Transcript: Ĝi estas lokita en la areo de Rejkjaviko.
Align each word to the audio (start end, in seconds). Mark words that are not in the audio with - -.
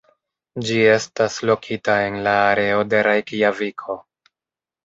Ĝi 0.69 0.77
estas 0.93 1.35
lokita 1.49 1.99
en 2.05 2.19
la 2.29 2.33
areo 2.47 2.81
de 2.95 3.05
Rejkjaviko. 3.09 4.01